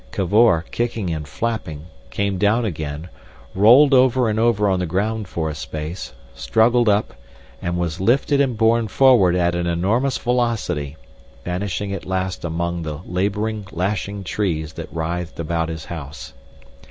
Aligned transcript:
Cavor, 0.11 0.63
kicking 0.71 1.11
and 1.11 1.27
flapping, 1.27 1.85
came 2.09 2.39
down 2.39 2.65
again, 2.65 3.07
rolled 3.53 3.93
over 3.93 4.29
and 4.29 4.39
over 4.39 4.67
on 4.67 4.79
the 4.79 4.87
ground 4.87 5.27
for 5.27 5.47
a 5.47 5.53
space, 5.53 6.11
struggled 6.33 6.89
up 6.89 7.13
and 7.61 7.77
was 7.77 7.99
lifted 8.01 8.41
and 8.41 8.57
borne 8.57 8.87
forward 8.87 9.35
at 9.35 9.53
an 9.53 9.67
enormous 9.67 10.17
velocity, 10.17 10.97
vanishing 11.45 11.93
at 11.93 12.03
last 12.07 12.43
among 12.43 12.81
the 12.81 12.97
labouring, 13.05 13.67
lashing 13.71 14.23
trees 14.23 14.73
that 14.73 14.91
writhed 14.91 15.39
about 15.39 15.69
his 15.69 15.85
house. 15.85 16.33